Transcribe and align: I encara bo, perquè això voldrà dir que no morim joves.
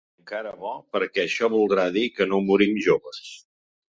I 0.11 0.21
encara 0.23 0.51
bo, 0.61 0.71
perquè 0.95 1.25
això 1.25 1.49
voldrà 1.55 1.85
dir 1.97 2.05
que 2.15 2.27
no 2.31 2.39
morim 2.47 2.75
joves. 2.87 3.21